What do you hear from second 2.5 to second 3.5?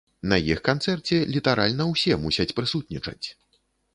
прысутнічаць!